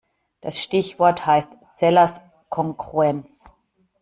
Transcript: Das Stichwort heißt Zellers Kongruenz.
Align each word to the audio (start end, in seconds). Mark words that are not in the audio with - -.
Das 0.41 0.59
Stichwort 0.63 1.27
heißt 1.27 1.51
Zellers 1.75 2.21
Kongruenz. 2.49 3.43